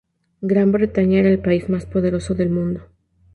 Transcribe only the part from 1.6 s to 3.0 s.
más poderoso del mundo.